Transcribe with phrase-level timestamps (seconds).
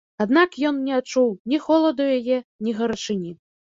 [0.23, 3.31] Аднак, ён не адчуў ні холаду яе, ні гарачыні.